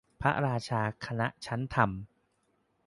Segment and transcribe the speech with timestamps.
[0.21, 1.89] พระราชาคณะชั้นธรรม